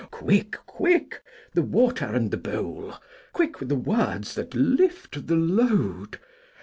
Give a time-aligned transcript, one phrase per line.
[0.09, 1.21] Quick, quick,
[1.53, 2.95] the water and the bowl!
[3.33, 6.19] Quick with the words that lift the load!